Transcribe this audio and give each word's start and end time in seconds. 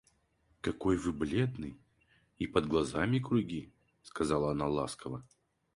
—Какой 0.61 0.97
вы 0.97 1.11
бледный, 1.13 1.77
и 2.39 2.47
под 2.47 2.65
глазами 2.67 3.19
круги,— 3.19 3.71
сказала 4.01 4.49
она 4.49 4.65
ласково. 4.67 5.23